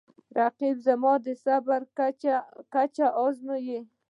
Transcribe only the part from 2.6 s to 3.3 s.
کچه